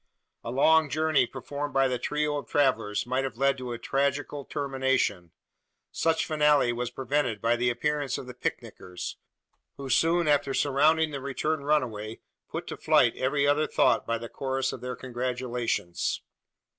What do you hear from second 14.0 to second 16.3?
by the chorus of their congratulations.